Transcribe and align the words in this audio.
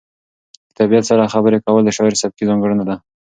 د 0.67 0.69
طبیعت 0.79 1.03
سره 1.09 1.31
خبرې 1.33 1.57
کول 1.65 1.81
د 1.85 1.89
شاعر 1.97 2.13
سبکي 2.21 2.43
ځانګړنه 2.49 2.83
ده. 2.89 2.95